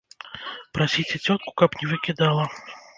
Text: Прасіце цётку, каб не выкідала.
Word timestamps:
Прасіце 0.79 1.15
цётку, 1.27 1.55
каб 1.63 1.69
не 1.83 1.95
выкідала. 1.95 2.43